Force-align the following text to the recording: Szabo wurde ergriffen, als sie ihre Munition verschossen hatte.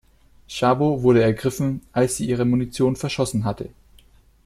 Szabo 0.47 1.03
wurde 1.03 1.21
ergriffen, 1.21 1.79
als 1.91 2.17
sie 2.17 2.25
ihre 2.27 2.43
Munition 2.43 2.95
verschossen 2.95 3.45
hatte. 3.45 3.69